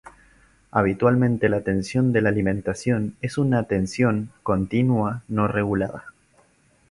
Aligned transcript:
Habitualmente 0.71 1.47
la 1.47 1.61
tensión 1.61 2.11
de 2.11 2.27
alimentación 2.27 3.15
es 3.21 3.37
una 3.37 3.61
tensión 3.67 4.31
continua 4.41 5.21
no 5.27 5.47
regulada. 5.47 6.05